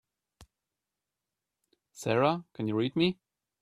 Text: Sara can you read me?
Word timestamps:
Sara 1.91 2.43
can 2.55 2.67
you 2.67 2.75
read 2.75 2.95
me? 2.95 3.19